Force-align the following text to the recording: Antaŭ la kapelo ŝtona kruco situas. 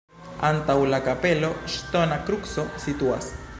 Antaŭ 0.47 0.75
la 0.93 0.99
kapelo 1.09 1.51
ŝtona 1.75 2.19
kruco 2.31 2.67
situas. 2.89 3.33